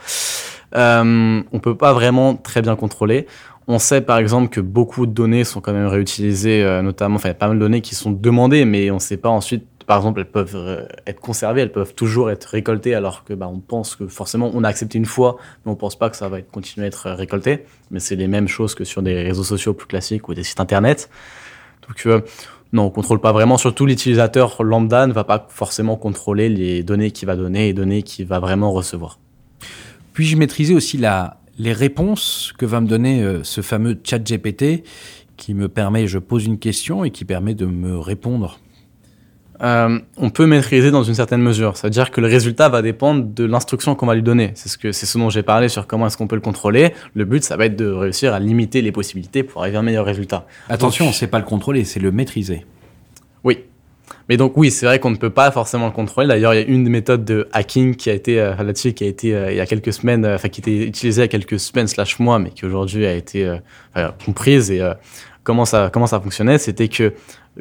euh, 0.75 1.41
on 1.51 1.59
peut 1.59 1.75
pas 1.75 1.93
vraiment 1.93 2.35
très 2.35 2.61
bien 2.61 2.75
contrôler. 2.75 3.27
On 3.67 3.77
sait 3.77 4.01
par 4.01 4.17
exemple 4.17 4.49
que 4.49 4.61
beaucoup 4.61 5.05
de 5.05 5.11
données 5.11 5.43
sont 5.43 5.61
quand 5.61 5.73
même 5.73 5.87
réutilisées, 5.87 6.63
euh, 6.63 6.81
notamment, 6.81 7.15
enfin, 7.17 7.29
il 7.29 7.31
y 7.31 7.35
a 7.35 7.35
pas 7.35 7.47
mal 7.47 7.57
de 7.57 7.61
données 7.61 7.81
qui 7.81 7.93
sont 7.93 8.11
demandées, 8.11 8.65
mais 8.65 8.89
on 8.89 8.95
ne 8.95 8.99
sait 8.99 9.17
pas 9.17 9.29
ensuite, 9.29 9.63
par 9.85 9.97
exemple, 9.97 10.19
elles 10.21 10.31
peuvent 10.31 10.55
euh, 10.55 10.85
être 11.05 11.19
conservées, 11.19 11.61
elles 11.61 11.71
peuvent 11.71 11.93
toujours 11.93 12.31
être 12.31 12.45
récoltées, 12.45 12.95
alors 12.95 13.23
que 13.23 13.33
bah, 13.33 13.47
on 13.47 13.59
pense 13.59 13.95
que 13.95 14.07
forcément 14.07 14.49
on 14.53 14.63
a 14.63 14.69
accepté 14.69 14.97
une 14.97 15.05
fois, 15.05 15.37
mais 15.65 15.71
on 15.71 15.75
pense 15.75 15.97
pas 15.97 16.09
que 16.09 16.15
ça 16.15 16.29
va 16.29 16.39
être, 16.39 16.49
continuer 16.49 16.85
à 16.85 16.87
être 16.87 17.11
récolté. 17.11 17.65
Mais 17.91 17.99
c'est 17.99 18.15
les 18.15 18.27
mêmes 18.27 18.47
choses 18.47 18.73
que 18.73 18.83
sur 18.83 19.03
des 19.03 19.21
réseaux 19.21 19.43
sociaux 19.43 19.73
plus 19.73 19.87
classiques 19.87 20.29
ou 20.29 20.33
des 20.33 20.43
sites 20.43 20.59
internet. 20.59 21.09
Donc, 21.87 22.05
euh, 22.05 22.21
non, 22.71 22.83
on 22.85 22.89
contrôle 22.91 23.19
pas 23.19 23.31
vraiment. 23.31 23.57
Surtout 23.57 23.85
l'utilisateur 23.85 24.61
lambda 24.63 25.07
ne 25.07 25.13
va 25.13 25.23
pas 25.23 25.47
forcément 25.49 25.95
contrôler 25.95 26.49
les 26.49 26.83
données 26.83 27.11
qu'il 27.11 27.27
va 27.27 27.35
donner 27.35 27.63
et 27.63 27.67
les 27.67 27.73
données 27.73 28.03
qu'il 28.03 28.27
va 28.27 28.39
vraiment 28.39 28.71
recevoir. 28.71 29.19
Puis-je 30.19 30.35
maîtriser 30.35 30.75
aussi 30.75 30.97
la, 30.97 31.37
les 31.59 31.71
réponses 31.71 32.53
que 32.57 32.65
va 32.65 32.81
me 32.81 32.87
donner 32.87 33.23
euh, 33.23 33.41
ce 33.43 33.61
fameux 33.61 33.97
chat 34.03 34.19
GPT 34.19 34.83
qui 35.37 35.53
me 35.53 35.69
permet, 35.69 36.07
je 36.07 36.19
pose 36.19 36.43
une 36.43 36.59
question 36.59 37.05
et 37.05 37.09
qui 37.09 37.23
permet 37.23 37.53
de 37.53 37.65
me 37.65 37.97
répondre? 37.97 38.59
Euh, 39.63 39.97
on 40.17 40.29
peut 40.29 40.45
maîtriser 40.45 40.91
dans 40.91 41.03
une 41.03 41.13
certaine 41.13 41.41
mesure. 41.41 41.77
C'est-à-dire 41.77 42.11
que 42.11 42.19
le 42.19 42.27
résultat 42.27 42.67
va 42.67 42.81
dépendre 42.81 43.23
de 43.33 43.45
l'instruction 43.45 43.95
qu'on 43.95 44.07
va 44.07 44.15
lui 44.15 44.21
donner. 44.21 44.51
C'est 44.55 44.67
ce, 44.67 44.77
que, 44.77 44.91
c'est 44.91 45.05
ce 45.05 45.17
dont 45.17 45.29
j'ai 45.29 45.41
parlé 45.41 45.69
sur 45.69 45.87
comment 45.87 46.07
est-ce 46.07 46.17
qu'on 46.17 46.27
peut 46.27 46.35
le 46.35 46.41
contrôler. 46.41 46.93
Le 47.13 47.23
but, 47.23 47.41
ça 47.41 47.55
va 47.55 47.67
être 47.67 47.77
de 47.77 47.87
réussir 47.87 48.33
à 48.33 48.41
limiter 48.41 48.81
les 48.81 48.91
possibilités 48.91 49.43
pour 49.43 49.61
arriver 49.61 49.77
à 49.77 49.79
un 49.79 49.83
meilleur 49.83 50.05
résultat. 50.05 50.47
Attention, 50.67 51.13
c'est 51.13 51.27
pas 51.27 51.39
le 51.39 51.45
contrôler, 51.45 51.85
c'est 51.85 52.01
le 52.01 52.11
maîtriser. 52.11 52.65
Oui, 53.45 53.59
mais 54.29 54.37
donc 54.37 54.55
oui, 54.55 54.69
c'est 54.69 54.85
vrai 54.85 54.99
qu'on 54.99 55.09
ne 55.09 55.15
peut 55.15 55.31
pas 55.31 55.49
forcément 55.49 55.87
le 55.87 55.91
contrôler. 55.91 56.27
D'ailleurs, 56.27 56.53
il 56.53 56.57
y 56.57 56.63
a 56.63 56.67
une 56.67 56.87
méthode 56.87 57.25
de 57.25 57.49
hacking 57.51 57.95
qui 57.95 58.11
a 58.11 58.13
été 58.13 58.39
euh, 58.39 58.53
qui 58.73 59.03
a 59.03 59.07
été 59.07 59.35
euh, 59.35 59.51
il 59.51 59.57
y 59.57 59.59
a 59.59 59.65
quelques 59.65 59.91
semaines, 59.91 60.23
euh, 60.23 60.35
enfin 60.35 60.49
qui 60.49 60.61
était 60.61 60.85
utilisée 60.85 61.23
il 61.23 61.23
y 61.23 61.25
a 61.25 61.27
quelques 61.27 61.59
semaines 61.59 61.87
slash 61.87 62.19
mois, 62.19 62.37
mais 62.37 62.51
qui 62.51 62.63
aujourd'hui 62.63 63.07
a 63.07 63.13
été 63.13 63.51
comprise. 64.23 64.69
Et 64.69 64.81
comment 65.55 66.07
ça 66.07 66.19
fonctionnait, 66.19 66.57
c'était 66.57 66.87
que 66.87 67.13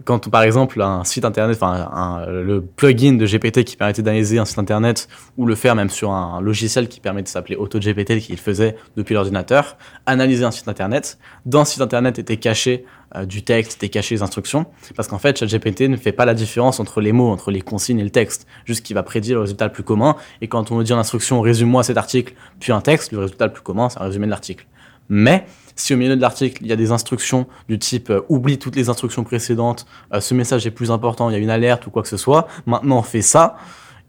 quand 0.05 0.29
par 0.31 0.43
exemple 0.43 0.81
un 0.83 1.05
site 1.05 1.25
internet, 1.25 1.57
enfin 1.61 2.27
le 2.27 2.61
plugin 2.61 3.15
de 3.15 3.27
GPT 3.27 3.65
qui 3.65 3.77
permettait 3.77 4.03
d'analyser 4.03 4.39
un 4.39 4.45
site 4.45 4.59
internet 4.59 5.09
ou 5.37 5.47
le 5.47 5.55
faire 5.55 5.75
même 5.75 5.91
sur 5.91 6.13
un 6.13 6.41
logiciel 6.41 6.89
qui 6.89 7.01
permet 7.01 7.23
de 7.23 7.29
s'appeler 7.29 7.57
AutoGPT 7.57 8.19
qui 8.19 8.33
le 8.33 8.39
faisait 8.39 8.77
depuis 8.97 9.15
l'ordinateur, 9.15 9.77
analyser 10.07 10.45
un 10.45 10.51
site 10.51 10.69
internet, 10.69 11.19
dans 11.47 11.65
ce 11.65 11.73
site 11.73 11.83
internet 11.83 12.19
était 12.19 12.37
caché 12.37 12.85
euh, 13.17 13.25
du 13.25 13.43
texte, 13.43 13.83
était 13.83 13.89
caché 13.89 14.15
les 14.15 14.23
instructions, 14.23 14.67
parce 14.95 15.09
qu'en 15.09 15.19
fait 15.19 15.39
ChatGPT 15.39 15.83
ne 15.83 15.97
fait 15.97 16.13
pas 16.13 16.27
la 16.27 16.35
différence 16.35 16.79
entre 16.81 17.01
les 17.01 17.13
mots, 17.13 17.31
entre 17.31 17.51
les 17.51 17.63
consignes 17.63 18.01
et 18.01 18.05
le 18.05 18.11
texte, 18.11 18.47
juste 18.67 18.85
qu'il 18.85 18.95
va 18.95 19.03
prédire 19.03 19.37
le 19.37 19.43
résultat 19.43 19.67
le 19.67 19.73
plus 19.73 19.83
commun, 19.83 20.17
et 20.43 20.49
quand 20.49 20.71
on 20.71 20.77
nous 20.77 20.83
dit 20.83 20.93
en 20.93 20.99
instruction 20.99 21.41
résume-moi 21.41 21.83
cet 21.83 21.97
article, 21.97 22.35
puis 22.61 22.73
un 22.73 22.81
texte, 22.81 23.13
le 23.13 23.21
résultat 23.21 23.47
le 23.47 23.53
plus 23.53 23.63
commun 23.63 23.89
c'est 23.89 24.01
un 24.01 24.05
résumé 24.05 24.27
de 24.27 24.31
l'article. 24.31 24.67
Mais 25.09 25.47
si 25.79 25.95
au 25.95 25.97
milieu 25.97 26.17
de 26.17 26.21
l'article, 26.21 26.59
il 26.63 26.69
y 26.69 26.73
a 26.73 26.77
des 26.77 26.91
instructions 26.91 27.47
du 27.69 27.79
type 27.79 28.11
euh, 28.11 28.21
oublie 28.29 28.59
toutes 28.59 28.77
les 28.77 28.89
instructions 28.89 29.25
précédentes, 29.25 29.87
euh, 30.13 30.21
ce 30.21 30.35
message 30.35 30.67
est 30.67 30.71
plus 30.71 30.91
important, 30.91 31.31
il 31.31 31.33
y 31.33 31.37
a 31.37 31.39
une 31.39 31.51
alerte 31.51 31.87
ou 31.87 31.91
quoi 31.91 32.03
que 32.03 32.09
ce 32.09 32.17
soit, 32.17 32.49
maintenant 32.67 32.99
on 32.99 33.03
fait 33.03 33.23
ça, 33.23 33.57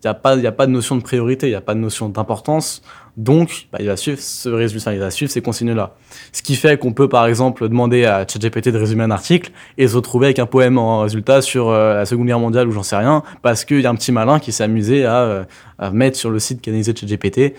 il 0.02 0.08
n'y 0.08 0.10
a, 0.10 0.14
pas, 0.14 0.38
a 0.38 0.52
pas 0.52 0.66
de 0.66 0.72
notion 0.72 0.96
de 0.96 1.02
priorité, 1.02 1.48
il 1.48 1.50
n'y 1.50 1.56
a 1.56 1.62
pas 1.62 1.74
de 1.74 1.80
notion 1.80 2.08
d'importance, 2.10 2.82
donc 3.18 3.68
bah, 3.72 3.80
il 3.82 3.88
va 3.88 3.98
suivre 3.98 4.18
ce 4.18 4.48
résultat, 4.48 4.94
il 4.94 5.00
va 5.00 5.12
suivre 5.12 5.30
ces 5.30 5.42
consignes-là. 5.42 5.96
Ce 6.32 6.42
qui 6.42 6.56
fait 6.56 6.80
qu'on 6.80 6.94
peut 6.94 7.10
par 7.10 7.26
exemple 7.26 7.68
demander 7.68 8.06
à 8.06 8.26
ChatGPT 8.26 8.70
de 8.70 8.78
résumer 8.78 9.04
un 9.04 9.12
article 9.12 9.52
et 9.78 9.90
se 9.90 9.96
retrouver 9.96 10.28
avec 10.28 10.40
un 10.40 10.46
poème 10.46 10.78
en 10.78 11.02
résultat 11.02 11.42
sur 11.42 11.68
euh, 11.68 11.96
la 11.96 12.06
Seconde 12.06 12.28
Guerre 12.28 12.40
mondiale 12.40 12.68
ou 12.70 12.72
j'en 12.72 12.84
sais 12.84 12.96
rien, 12.96 13.24
parce 13.42 13.66
qu'il 13.66 13.82
y 13.82 13.86
a 13.86 13.90
un 13.90 13.96
petit 13.96 14.14
malin 14.14 14.40
qui 14.40 14.54
s'est 14.54 14.64
amusé 14.64 15.06
à, 15.06 15.46
mettre 15.92 16.18
sur 16.18 16.30
le 16.30 16.40
site 16.40 16.62
canalisé 16.62 16.94
de 16.94 16.98
ChatGPT 16.98 17.54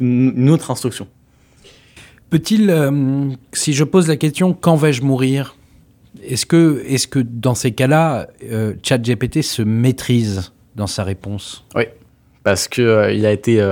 une 0.00 0.50
autre 0.50 0.70
instruction. 0.70 1.06
Peut-il, 2.32 2.70
euh, 2.70 3.28
si 3.52 3.74
je 3.74 3.84
pose 3.84 4.08
la 4.08 4.16
question 4.16 4.54
quand 4.54 4.74
vais-je 4.74 5.02
mourir, 5.02 5.54
est-ce 6.24 6.46
que, 6.46 6.82
est 6.86 7.06
que 7.06 7.18
dans 7.18 7.54
ces 7.54 7.72
cas-là, 7.72 8.26
euh, 8.50 8.72
ChatGPT 8.82 9.42
se 9.42 9.60
maîtrise 9.60 10.54
dans 10.74 10.86
sa 10.86 11.04
réponse? 11.04 11.62
Oui, 11.74 11.82
parce 12.42 12.68
qu'il 12.68 12.84
euh, 12.84 13.26
a 13.26 13.30
été 13.30 13.62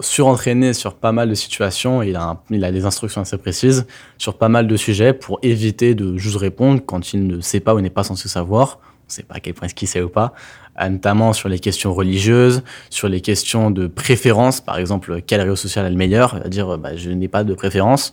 surentraîné 0.00 0.72
sur 0.72 0.94
pas 0.94 1.12
mal 1.12 1.28
de 1.28 1.34
situations, 1.36 2.02
il 2.02 2.16
a, 2.16 2.42
il 2.50 2.64
a 2.64 2.72
des 2.72 2.84
instructions 2.84 3.20
assez 3.20 3.38
précises 3.38 3.86
sur 4.18 4.38
pas 4.38 4.48
mal 4.48 4.66
de 4.66 4.76
sujets 4.76 5.12
pour 5.12 5.38
éviter 5.44 5.94
de 5.94 6.16
juste 6.16 6.38
répondre 6.38 6.80
quand 6.84 7.12
il 7.12 7.28
ne 7.28 7.40
sait 7.40 7.60
pas 7.60 7.76
ou 7.76 7.80
n'est 7.80 7.90
pas 7.90 8.02
censé 8.02 8.28
savoir. 8.28 8.80
Ne 9.10 9.14
sait 9.14 9.22
pas 9.22 9.36
à 9.36 9.40
quel 9.40 9.54
point 9.54 9.66
est-ce 9.66 9.74
qu'il 9.74 9.88
sait 9.88 10.02
ou 10.02 10.08
pas, 10.08 10.32
euh, 10.80 10.88
notamment 10.88 11.32
sur 11.32 11.48
les 11.48 11.58
questions 11.58 11.92
religieuses, 11.92 12.62
sur 12.88 13.08
les 13.08 13.20
questions 13.20 13.70
de 13.70 13.86
préférence, 13.86 14.60
par 14.60 14.78
exemple, 14.78 15.20
quel 15.26 15.40
réseau 15.40 15.56
social 15.56 15.86
est 15.86 15.90
le 15.90 15.96
meilleur, 15.96 16.34
il 16.36 16.42
va 16.42 16.48
dire, 16.48 16.78
bah, 16.78 16.96
je 16.96 17.10
n'ai 17.10 17.28
pas 17.28 17.44
de 17.44 17.54
préférence, 17.54 18.12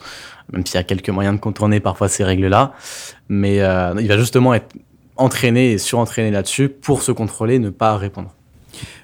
même 0.51 0.66
s'il 0.66 0.75
y 0.75 0.80
a 0.80 0.84
quelques 0.84 1.10
moyens 1.10 1.36
de 1.36 1.42
contourner 1.42 1.80
parfois 1.80 2.08
ces 2.08 2.24
règles-là, 2.24 2.74
mais 3.30 3.62
euh, 3.62 3.94
il 4.00 4.08
va 4.08 4.18
justement 4.18 4.54
être 4.54 4.75
entraîné 5.16 5.72
et 5.72 5.77
surentraîné 5.77 6.32
là-dessus 6.32 6.70
pour 6.70 7.01
se 7.01 7.12
contrôler, 7.12 7.60
ne 7.60 7.70
pas 7.70 7.98
répondre. 7.98 8.34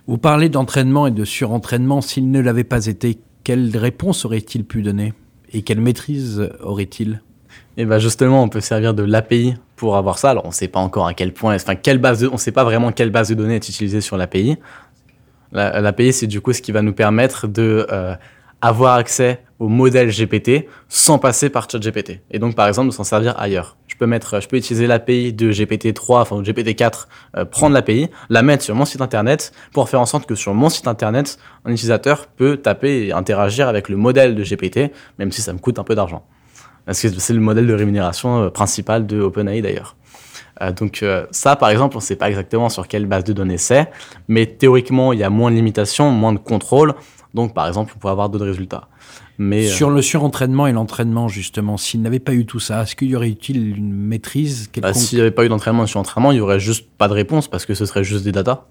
Vous 0.07 0.17
parlez 0.17 0.49
d'entraînement 0.49 1.07
et 1.07 1.11
de 1.11 1.25
surentraînement, 1.25 2.01
s'il 2.01 2.29
ne 2.29 2.39
l'avait 2.39 2.63
pas 2.63 2.85
été, 2.85 3.19
quelle 3.43 3.75
réponse 3.75 4.25
aurait-il 4.25 4.65
pu 4.65 4.81
donner? 4.81 5.13
Et 5.51 5.61
quelle 5.61 5.81
maîtrise 5.81 6.49
aurait-il? 6.61 7.21
Et 7.77 7.85
bien 7.85 7.99
justement, 7.99 8.43
on 8.43 8.49
peut 8.49 8.61
servir 8.61 8.93
de 8.93 9.03
l'API 9.03 9.55
pour 9.75 9.97
avoir 9.97 10.17
ça. 10.17 10.31
Alors 10.31 10.45
on 10.45 10.49
ne 10.49 10.53
sait 10.53 10.67
pas 10.67 10.79
encore 10.79 11.07
à 11.07 11.13
quel 11.13 11.33
point, 11.33 11.55
enfin 11.55 11.75
quelle 11.75 11.97
base, 11.97 12.23
on 12.25 12.33
ne 12.33 12.37
sait 12.37 12.51
pas 12.51 12.63
vraiment 12.63 12.91
quelle 12.91 13.09
base 13.09 13.29
de 13.29 13.35
données 13.35 13.55
est 13.55 13.69
utilisée 13.69 14.01
sur 14.01 14.17
l'API. 14.17 14.57
L'API, 15.51 16.13
c'est 16.13 16.27
du 16.27 16.41
coup 16.41 16.51
ce 16.53 16.61
qui 16.61 16.71
va 16.71 16.81
nous 16.81 16.93
permettre 16.93 17.47
de 17.47 17.85
euh, 17.91 18.15
avoir 18.61 18.95
accès 18.95 19.43
au 19.59 19.67
modèle 19.67 20.09
GPT 20.09 20.67
sans 20.89 21.19
passer 21.19 21.49
par 21.49 21.69
ChatGPT. 21.69 22.21
Et 22.31 22.39
donc 22.39 22.55
par 22.55 22.67
exemple 22.67 22.87
de 22.87 22.93
s'en 22.93 23.03
servir 23.03 23.39
ailleurs. 23.39 23.77
Je 23.87 23.95
peux 23.95 24.07
mettre, 24.07 24.41
je 24.41 24.47
peux 24.47 24.57
utiliser 24.57 24.87
l'API 24.87 25.33
de 25.33 25.51
GPT-3, 25.51 26.21
enfin 26.21 26.41
GPT-4, 26.41 27.07
euh, 27.37 27.45
prendre 27.45 27.73
l'API, 27.73 28.09
la 28.29 28.41
mettre 28.41 28.63
sur 28.63 28.73
mon 28.73 28.85
site 28.85 29.01
internet 29.01 29.51
pour 29.73 29.89
faire 29.89 30.01
en 30.01 30.05
sorte 30.05 30.25
que 30.25 30.33
sur 30.35 30.53
mon 30.53 30.69
site 30.69 30.87
internet, 30.87 31.37
un 31.65 31.71
utilisateur 31.71 32.27
peut 32.27 32.57
taper 32.57 33.07
et 33.07 33.13
interagir 33.13 33.67
avec 33.67 33.89
le 33.89 33.97
modèle 33.97 34.33
de 34.33 34.43
GPT, 34.43 34.91
même 35.19 35.31
si 35.31 35.41
ça 35.41 35.53
me 35.53 35.59
coûte 35.59 35.77
un 35.77 35.83
peu 35.83 35.93
d'argent. 35.93 36.25
Parce 36.85 37.01
que 37.01 37.09
c'est 37.09 37.33
le 37.33 37.39
modèle 37.39 37.67
de 37.67 37.73
rémunération 37.73 38.43
euh, 38.43 38.49
principal 38.49 39.07
de 39.07 39.21
OpenAI 39.21 39.61
d'ailleurs. 39.61 39.95
Euh, 40.61 40.71
donc 40.71 41.01
euh, 41.01 41.25
ça, 41.31 41.55
par 41.55 41.69
exemple, 41.69 41.95
on 41.95 41.99
ne 41.99 42.03
sait 42.03 42.15
pas 42.15 42.29
exactement 42.29 42.69
sur 42.69 42.87
quelle 42.87 43.05
base 43.05 43.23
de 43.23 43.33
données 43.33 43.57
c'est, 43.57 43.89
mais 44.27 44.45
théoriquement, 44.45 45.13
il 45.13 45.19
y 45.19 45.23
a 45.23 45.29
moins 45.29 45.51
de 45.51 45.55
limitations, 45.55 46.11
moins 46.11 46.33
de 46.33 46.39
contrôle. 46.39 46.93
Donc, 47.33 47.55
par 47.55 47.67
exemple, 47.67 47.93
on 47.95 47.99
peut 47.99 48.09
avoir 48.09 48.29
d'autres 48.29 48.45
résultats. 48.45 48.87
Mais, 49.39 49.65
Sur 49.65 49.89
le 49.89 50.03
surentraînement 50.03 50.67
et 50.67 50.71
l'entraînement, 50.71 51.27
justement, 51.27 51.77
s'il 51.77 52.03
n'avait 52.03 52.19
pas 52.19 52.33
eu 52.33 52.45
tout 52.45 52.59
ça, 52.59 52.83
est-ce 52.83 52.95
qu'il 52.95 53.07
y 53.07 53.15
aurait-il 53.15 53.75
une 53.75 53.91
maîtrise 53.91 54.69
bah, 54.77 54.93
S'il 54.93 55.17
n'y 55.17 55.21
avait 55.21 55.31
pas 55.31 55.43
eu 55.43 55.49
d'entraînement 55.49 55.85
et 55.85 55.87
surentraînement, 55.87 56.31
il 56.31 56.35
n'y 56.35 56.41
aurait 56.41 56.59
juste 56.59 56.87
pas 56.97 57.07
de 57.07 57.13
réponse 57.13 57.47
parce 57.47 57.65
que 57.65 57.73
ce 57.73 57.87
serait 57.87 58.03
juste 58.03 58.23
des 58.23 58.31
datas. 58.31 58.67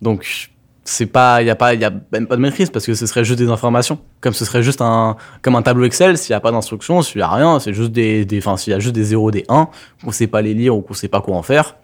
Donc, 0.00 0.50
c'est 0.84 1.06
pas 1.06 1.42
il 1.42 1.46
y 1.46 1.50
a 1.50 1.54
pas 1.54 1.74
il 1.74 1.80
y 1.80 1.84
a 1.84 1.92
même 2.12 2.26
pas 2.26 2.36
de 2.36 2.40
maîtrise 2.40 2.70
parce 2.70 2.86
que 2.86 2.94
ce 2.94 3.06
serait 3.06 3.24
juste 3.24 3.38
des 3.38 3.48
informations. 3.48 3.98
Comme 4.20 4.32
ce 4.32 4.44
serait 4.44 4.62
juste 4.62 4.80
un 4.80 5.16
comme 5.40 5.54
un 5.54 5.62
tableau 5.62 5.84
Excel 5.84 6.18
s'il 6.18 6.32
y 6.32 6.34
a 6.34 6.40
pas 6.40 6.50
d'instructions 6.50 7.02
s'il 7.02 7.20
y 7.20 7.22
a 7.22 7.28
rien 7.28 7.60
c'est 7.60 7.72
juste 7.72 7.92
des 7.92 8.24
des 8.24 8.38
enfin 8.38 8.56
s'il 8.56 8.72
y 8.72 8.74
a 8.74 8.80
juste 8.80 8.94
des 8.94 9.04
0 9.04 9.30
des 9.30 9.44
1 9.48 9.68
qu'on 10.04 10.12
sait 10.12 10.26
pas 10.26 10.42
les 10.42 10.54
lire 10.54 10.76
ou 10.76 10.82
qu'on 10.82 10.94
sait 10.94 11.08
pas 11.08 11.20
quoi 11.20 11.36
en 11.36 11.42
faire 11.42 11.76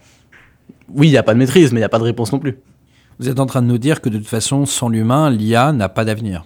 oui 0.93 1.09
il 1.09 1.13
y 1.13 1.17
a 1.17 1.23
pas 1.23 1.35
de 1.35 1.39
maîtrise 1.39 1.73
mais 1.73 1.81
il 1.81 1.83
y 1.83 1.87
a 1.87 1.89
pas 1.89 1.99
de 1.99 2.05
réponse 2.05 2.33
non 2.33 2.39
plus. 2.39 2.59
Vous 3.21 3.29
êtes 3.29 3.41
en 3.41 3.47
train 3.47 3.63
de 3.63 3.67
nous 3.67 3.79
dire 3.79 4.01
que 4.01 4.09
de 4.09 4.19
toute 4.19 4.29
façon 4.29 4.67
sans 4.67 4.89
l'humain 4.89 5.31
l'IA 5.31 5.73
n'a 5.73 5.89
pas 5.89 6.05
d'avenir. 6.05 6.45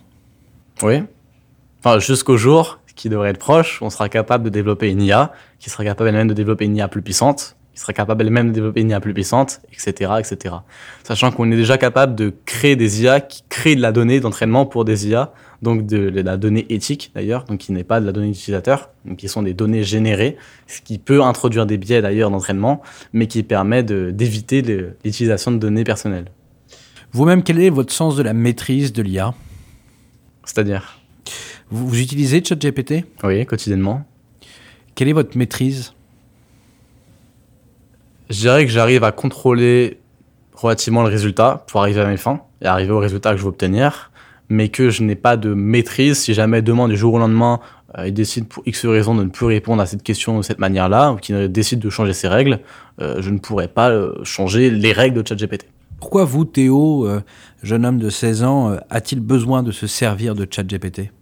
Oui. 0.83 1.03
Enfin 1.79 1.99
jusqu'au 2.01 2.37
jour 2.37 2.81
qui 2.95 3.09
devrait 3.09 3.31
être 3.31 3.39
proche 3.39 3.81
on 3.81 3.89
sera 3.89 4.11
capable 4.11 4.45
de 4.45 4.51
développer 4.51 4.91
une 4.91 5.01
IA 5.01 5.33
qui 5.59 5.71
sera 5.71 5.85
capable 5.85 6.13
même 6.13 6.29
de 6.29 6.35
développer 6.35 6.67
une 6.67 6.77
IA 6.77 6.89
plus 6.89 7.01
puissante 7.01 7.57
qui 7.75 7.81
serait 7.81 7.95
capable 7.95 8.23
elle-même 8.23 8.49
de 8.49 8.53
développer 8.53 8.83
une 8.83 8.91
IA 8.91 9.01
plus 9.01 9.15
puissante, 9.15 9.61
etc., 9.73 10.13
etc. 10.19 10.57
Sachant 11.05 11.31
qu'on 11.31 11.51
est 11.51 11.57
déjà 11.57 11.79
capable 11.79 12.15
de 12.15 12.35
créer 12.45 12.77
des 12.77 13.03
IA 13.03 13.21
qui 13.21 13.45
créent 13.49 13.77
de 13.77 13.81
la 13.81 13.93
donnée 13.93 14.21
d'entraînement 14.21 14.67
pour 14.67 14.85
des 14.85 15.09
IA, 15.09 15.33
donc 15.63 15.87
de, 15.87 16.21
la 16.21 16.37
donnée 16.37 16.67
éthique 16.71 17.13
d'ailleurs, 17.15 17.45
donc 17.45 17.59
qui 17.59 17.73
n'est 17.73 17.85
pas 17.85 18.01
de 18.01 18.07
la 18.07 18.13
donnée 18.13 18.29
d'utilisateur, 18.29 18.91
donc 19.05 19.17
qui 19.19 19.29
sont 19.29 19.43
des 19.43 19.55
données 19.55 19.85
générées, 19.85 20.37
ce 20.67 20.81
qui 20.83 20.99
peut 20.99 21.23
introduire 21.23 21.67
des 21.67 21.79
biais 21.79 22.03
d'ailleurs 22.03 22.31
d'entraînement, 22.31 22.83
mais 23.13 23.27
qui 23.27 23.43
permet 23.43 23.83
d'éviter 23.83 24.61
l'utilisation 25.05 25.53
de 25.53 25.59
données 25.59 25.85
personnelles. 25.85 26.27
Vous-même, 27.13 27.43
quel 27.43 27.61
est 27.61 27.71
votre 27.71 27.93
sens 27.93 28.17
de 28.17 28.23
la 28.23 28.33
maîtrise 28.33 28.93
de 28.93 29.03
l'IA 29.03 29.35
C'est-à-dire? 30.45 30.99
Vous, 31.71 31.89
vous 31.89 32.01
utilisez 32.01 32.43
ChatGPT? 32.45 33.05
Oui, 33.23 33.47
quotidiennement. 33.47 34.05
Quelle 34.95 35.09
est 35.09 35.15
votre 35.15 35.37
maîtrise? 35.39 35.93
Je 38.33 38.39
dirais 38.39 38.65
que 38.65 38.73
j'arrive 38.73 39.05
à 39.05 39.13
contrôler 39.13 39.99
relativement 40.55 41.03
le 41.03 41.09
résultat 41.09 41.65
pour 41.69 41.83
arriver 41.83 42.01
à 42.01 42.07
mes 42.07 42.17
fins 42.17 42.41
et 42.63 42.67
arriver 42.67 42.93
au 42.93 42.99
résultat 42.99 43.33
que 43.33 43.37
je 43.37 43.43
veux 43.43 43.51
obtenir, 43.51 44.11
mais 44.49 44.71
que 44.71 44.89
je 44.89 45.03
n'ai 45.03 45.17
pas 45.17 45.37
de 45.37 45.53
maîtrise 45.53 46.19
si 46.19 46.33
jamais 46.33 46.63
demain, 46.63 46.89
du 46.89 46.97
jour 46.97 47.13
au 47.15 47.19
lendemain, 47.19 47.61
euh, 47.99 48.09
il 48.09 48.15
décide 48.15 48.49
pour 48.49 48.63
X 48.67 48.87
raison 48.87 49.15
de 49.15 49.25
ne 49.25 49.29
plus 49.29 49.45
répondre 49.45 49.83
à 49.83 49.87
cette 49.87 50.03
question 50.03 50.39
de 50.39 50.43
cette 50.43 50.59
manière-là, 50.59 51.13
ou 51.13 51.17
qu'il 51.17 51.53
décide 51.53 51.79
de 51.79 51.91
changer 51.91 52.15
ses 52.15 52.27
règles, 52.27 52.61
euh, 53.03 53.21
je 53.21 53.29
ne 53.29 53.39
pourrais 53.39 53.69
pas 53.69 53.91
euh, 53.91 54.15
changer 54.25 54.71
les 54.71 54.93
règles 54.93 55.23
de 55.23 55.29
ChatGPT. 55.29 55.67
Pourquoi 56.01 56.25
vous, 56.25 56.45
Théo, 56.45 57.09
jeune 57.63 57.87
homme 57.87 57.99
de 57.99 58.11
16 58.11 58.43
ans, 58.43 58.77
a-t-il 58.91 59.21
besoin 59.21 59.63
de 59.63 59.71
se 59.71 59.87
servir 59.87 60.35
de 60.35 60.49
ChatGPT? 60.51 61.13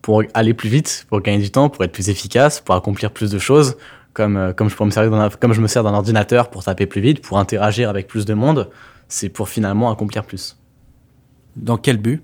Pour 0.00 0.22
aller 0.32 0.54
plus 0.54 0.70
vite, 0.70 1.04
pour 1.10 1.20
gagner 1.20 1.42
du 1.42 1.50
temps, 1.50 1.68
pour 1.68 1.84
être 1.84 1.92
plus 1.92 2.08
efficace, 2.08 2.60
pour 2.60 2.74
accomplir 2.74 3.10
plus 3.10 3.30
de 3.30 3.38
choses, 3.38 3.76
comme, 4.12 4.36
euh, 4.36 4.52
comme, 4.52 4.68
je 4.68 4.82
me 4.82 4.90
servir 4.90 5.38
comme 5.38 5.52
je 5.52 5.60
me 5.60 5.66
sers 5.66 5.82
d'un 5.82 5.94
ordinateur 5.94 6.50
pour 6.50 6.64
taper 6.64 6.86
plus 6.86 7.00
vite, 7.00 7.22
pour 7.22 7.38
interagir 7.38 7.88
avec 7.88 8.06
plus 8.06 8.24
de 8.24 8.34
monde, 8.34 8.68
c'est 9.08 9.28
pour 9.28 9.48
finalement 9.48 9.90
accomplir 9.90 10.24
plus. 10.24 10.58
Dans 11.56 11.76
quel 11.76 11.96
but? 11.96 12.22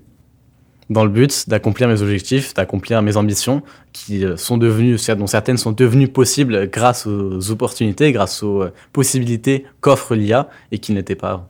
Dans 0.89 1.03
le 1.03 1.09
but 1.09 1.49
d'accomplir 1.49 1.89
mes 1.89 2.01
objectifs, 2.01 2.53
d'accomplir 2.53 3.01
mes 3.01 3.17
ambitions, 3.17 3.61
qui 3.91 4.23
euh, 4.25 4.37
sont 4.37 4.57
devenues, 4.57 4.97
dont 5.17 5.27
certaines 5.27 5.57
sont 5.57 5.73
devenues 5.73 6.07
possibles 6.07 6.69
grâce 6.69 7.05
aux 7.05 7.51
opportunités, 7.51 8.11
grâce 8.13 8.41
aux 8.41 8.63
euh, 8.63 8.73
possibilités 8.93 9.65
qu'offre 9.81 10.15
l'IA 10.15 10.49
et 10.71 10.79
qui 10.79 10.93
n'étaient 10.93 11.15
pas 11.15 11.31
avant. 11.31 11.49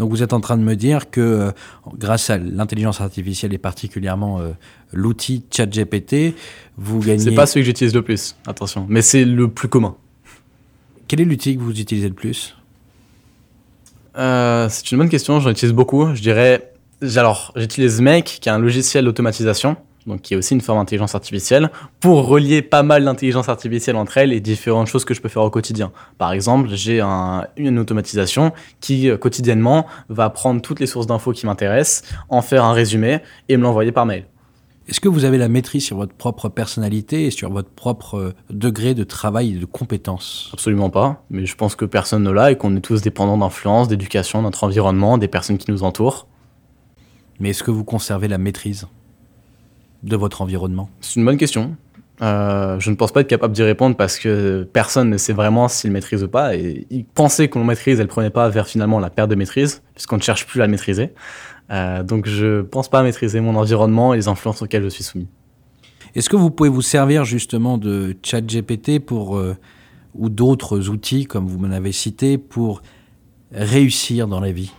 Donc 0.00 0.08
vous 0.08 0.22
êtes 0.22 0.32
en 0.32 0.40
train 0.40 0.56
de 0.56 0.62
me 0.62 0.76
dire 0.76 1.10
que 1.10 1.20
euh, 1.20 1.50
grâce 1.94 2.30
à 2.30 2.38
l'intelligence 2.38 3.02
artificielle 3.02 3.52
et 3.52 3.58
particulièrement 3.58 4.40
euh, 4.40 4.52
l'outil 4.94 5.44
ChatGPT, 5.50 6.34
vous 6.78 7.00
gagnez. 7.00 7.18
C'est 7.22 7.32
pas 7.32 7.44
celui 7.44 7.60
que 7.60 7.66
j'utilise 7.66 7.94
le 7.94 8.00
plus, 8.00 8.34
attention, 8.46 8.86
mais 8.88 9.02
c'est 9.02 9.26
le 9.26 9.48
plus 9.48 9.68
commun. 9.68 9.94
Quel 11.06 11.20
est 11.20 11.26
l'outil 11.26 11.54
que 11.54 11.60
vous 11.60 11.78
utilisez 11.78 12.08
le 12.08 12.14
plus? 12.14 12.56
Euh, 14.16 14.68
C'est 14.70 14.90
une 14.90 14.96
bonne 14.96 15.10
question, 15.10 15.38
j'en 15.38 15.50
utilise 15.50 15.74
beaucoup. 15.74 16.14
Je 16.14 16.22
dirais, 16.22 16.72
alors 17.16 17.52
j'utilise 17.54 18.00
Make, 18.00 18.38
qui 18.40 18.48
est 18.48 18.52
un 18.52 18.58
logiciel 18.58 19.04
d'automatisation 19.04 19.76
donc 20.10 20.22
qui 20.22 20.34
est 20.34 20.36
aussi 20.36 20.54
une 20.54 20.60
forme 20.60 20.78
d'intelligence 20.78 21.14
artificielle, 21.14 21.70
pour 22.00 22.26
relier 22.26 22.62
pas 22.62 22.82
mal 22.82 23.04
d'intelligence 23.04 23.48
artificielle 23.48 23.96
entre 23.96 24.18
elles 24.18 24.32
et 24.32 24.40
différentes 24.40 24.88
choses 24.88 25.04
que 25.04 25.14
je 25.14 25.20
peux 25.20 25.28
faire 25.28 25.42
au 25.42 25.50
quotidien. 25.50 25.92
Par 26.18 26.32
exemple, 26.32 26.68
j'ai 26.72 27.00
une 27.56 27.78
automatisation 27.78 28.52
qui 28.80 29.08
euh, 29.08 29.16
quotidiennement 29.16 29.86
va 30.08 30.28
prendre 30.30 30.60
toutes 30.60 30.80
les 30.80 30.86
sources 30.86 31.06
d'infos 31.06 31.32
qui 31.32 31.46
m'intéressent, 31.46 32.02
en 32.28 32.42
faire 32.42 32.64
un 32.64 32.72
résumé 32.72 33.20
et 33.48 33.56
me 33.56 33.62
l'envoyer 33.62 33.92
par 33.92 34.04
mail. 34.04 34.26
Est-ce 34.88 35.00
que 35.00 35.08
vous 35.08 35.24
avez 35.24 35.38
la 35.38 35.48
maîtrise 35.48 35.84
sur 35.84 35.98
votre 35.98 36.14
propre 36.14 36.48
personnalité 36.48 37.26
et 37.26 37.30
sur 37.30 37.52
votre 37.52 37.70
propre 37.70 38.16
euh, 38.16 38.34
degré 38.50 38.94
de 38.94 39.04
travail 39.04 39.54
et 39.54 39.58
de 39.58 39.64
compétence? 39.64 40.50
Absolument 40.52 40.90
pas, 40.90 41.22
mais 41.30 41.46
je 41.46 41.54
pense 41.54 41.76
que 41.76 41.84
personne 41.84 42.24
ne 42.24 42.30
l'a 42.30 42.50
et 42.50 42.56
qu'on 42.56 42.74
est 42.74 42.80
tous 42.80 43.00
dépendants 43.00 43.38
d'influence, 43.38 43.86
d'éducation, 43.86 44.40
de 44.40 44.44
notre 44.44 44.64
environnement, 44.64 45.16
des 45.16 45.28
personnes 45.28 45.58
qui 45.58 45.70
nous 45.70 45.84
entourent. 45.84 46.26
Mais 47.38 47.50
est-ce 47.50 47.62
que 47.62 47.70
vous 47.70 47.84
conservez 47.84 48.26
la 48.26 48.38
maîtrise? 48.38 48.88
De 50.02 50.16
votre 50.16 50.42
environnement? 50.42 50.88
C'est 51.00 51.20
une 51.20 51.26
bonne 51.26 51.36
question. 51.36 51.76
Euh, 52.22 52.78
je 52.78 52.90
ne 52.90 52.96
pense 52.96 53.12
pas 53.12 53.22
être 53.22 53.28
capable 53.28 53.54
d'y 53.54 53.62
répondre 53.62 53.96
parce 53.96 54.18
que 54.18 54.68
personne 54.70 55.08
ne 55.08 55.16
sait 55.16 55.32
vraiment 55.32 55.68
s'il 55.68 55.90
maîtrise 55.90 56.22
ou 56.22 56.28
pas. 56.28 56.54
Et 56.54 57.06
penser 57.14 57.48
qu'on 57.48 57.64
maîtrise, 57.64 57.98
elle 57.98 58.08
prenait 58.08 58.30
pas 58.30 58.48
vers 58.48 58.66
finalement 58.66 58.98
la 58.98 59.08
perte 59.08 59.30
de 59.30 59.34
maîtrise, 59.34 59.82
puisqu'on 59.94 60.16
ne 60.16 60.22
cherche 60.22 60.46
plus 60.46 60.60
à 60.60 60.66
le 60.66 60.70
maîtriser. 60.70 61.14
Euh, 61.70 62.02
donc 62.02 62.26
je 62.26 62.60
pense 62.62 62.88
pas 62.88 63.02
maîtriser 63.02 63.40
mon 63.40 63.56
environnement 63.56 64.12
et 64.12 64.18
les 64.18 64.28
influences 64.28 64.60
auxquelles 64.60 64.82
je 64.82 64.88
suis 64.88 65.04
soumis. 65.04 65.28
Est-ce 66.14 66.28
que 66.28 66.36
vous 66.36 66.50
pouvez 66.50 66.68
vous 66.68 66.82
servir 66.82 67.24
justement 67.24 67.78
de 67.78 68.16
ChatGPT 68.22 68.98
pour 68.98 69.38
euh, 69.38 69.56
ou 70.14 70.28
d'autres 70.28 70.88
outils 70.88 71.24
comme 71.24 71.46
vous 71.46 71.58
m'en 71.58 71.70
avez 71.70 71.92
cité 71.92 72.36
pour 72.36 72.82
réussir 73.52 74.26
dans 74.26 74.40
la 74.40 74.52
vie? 74.52 74.72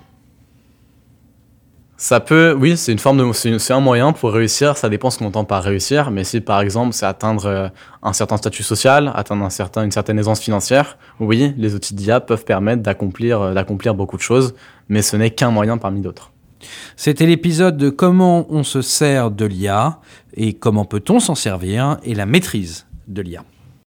Ça 2.01 2.19
peut, 2.19 2.57
oui, 2.59 2.77
c'est 2.77 2.91
une 2.91 2.97
forme 2.97 3.19
de, 3.19 3.31
c'est 3.31 3.73
un 3.73 3.79
moyen 3.79 4.11
pour 4.11 4.33
réussir. 4.33 4.75
Ça 4.75 4.89
dépend 4.89 5.11
ce 5.11 5.19
qu'on 5.19 5.25
entend 5.25 5.45
par 5.45 5.61
réussir. 5.61 6.09
Mais 6.09 6.23
si 6.23 6.41
par 6.41 6.59
exemple 6.59 6.93
c'est 6.93 7.05
atteindre 7.05 7.45
euh, 7.45 7.67
un 8.01 8.11
certain 8.11 8.37
statut 8.37 8.63
social, 8.63 9.11
atteindre 9.13 9.45
un 9.45 9.51
certain, 9.51 9.83
une 9.83 9.91
certaine 9.91 10.17
aisance 10.17 10.39
financière, 10.39 10.97
oui, 11.19 11.53
les 11.57 11.75
outils 11.75 11.93
d'IA 11.93 12.19
peuvent 12.19 12.43
permettre 12.43 12.81
d'accomplir, 12.81 13.39
euh, 13.41 13.53
d'accomplir 13.53 13.93
beaucoup 13.93 14.17
de 14.17 14.23
choses. 14.23 14.55
Mais 14.89 15.03
ce 15.03 15.15
n'est 15.15 15.29
qu'un 15.29 15.51
moyen 15.51 15.77
parmi 15.77 16.01
d'autres. 16.01 16.31
C'était 16.95 17.27
l'épisode 17.27 17.77
de 17.77 17.91
comment 17.91 18.47
on 18.49 18.63
se 18.63 18.81
sert 18.81 19.29
de 19.29 19.45
l'IA 19.45 19.99
et 20.33 20.53
comment 20.53 20.85
peut-on 20.85 21.19
s'en 21.19 21.35
servir 21.35 21.99
et 22.03 22.15
la 22.15 22.25
maîtrise 22.25 22.87
de 23.07 23.21
l'IA. 23.21 23.43